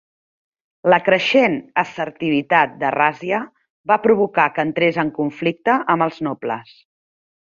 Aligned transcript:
La 0.93 0.97
creixent 1.09 1.57
assertivitat 1.81 2.73
de 2.85 2.91
Razia 2.95 3.41
va 3.93 3.99
provocar 4.07 4.47
que 4.57 4.67
entrés 4.69 4.99
en 5.05 5.13
conflicte 5.19 5.77
amb 5.97 6.07
els 6.07 6.19
nobles. 6.31 6.75